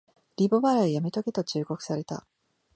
[0.37, 2.25] リボ払いはやめとけと忠告された